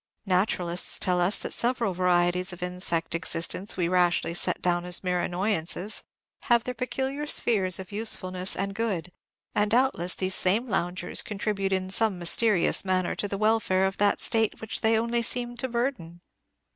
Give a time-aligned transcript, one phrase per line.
[0.25, 5.21] Naturalists tell us that several varieties of insect existence we rashly set down as mere
[5.21, 6.03] annoyances,
[6.45, 9.11] have their peculiar spheres of usefulness and good;
[9.53, 14.19] and, doubtless, these same loungers contribute in some mysterious manner to the welfare of that
[14.19, 16.19] state which they only seem to burden.